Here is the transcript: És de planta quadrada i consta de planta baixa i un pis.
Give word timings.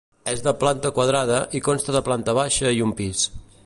És 0.29 0.39
de 0.45 0.53
planta 0.63 0.91
quadrada 0.95 1.43
i 1.59 1.63
consta 1.69 1.97
de 1.99 2.05
planta 2.11 2.39
baixa 2.43 2.77
i 2.81 2.85
un 2.89 2.99
pis. 3.03 3.29